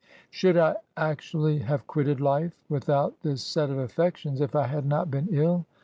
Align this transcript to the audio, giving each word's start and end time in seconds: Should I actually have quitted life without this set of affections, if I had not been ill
Should 0.31 0.57
I 0.57 0.77
actually 0.97 1.59
have 1.59 1.85
quitted 1.85 2.19
life 2.19 2.57
without 2.67 3.21
this 3.21 3.43
set 3.43 3.69
of 3.69 3.77
affections, 3.77 4.41
if 4.41 4.55
I 4.55 4.65
had 4.65 4.87
not 4.87 5.11
been 5.11 5.27
ill 5.29 5.67